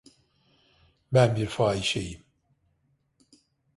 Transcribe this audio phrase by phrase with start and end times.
[1.13, 2.23] Ben bir fahişeyim.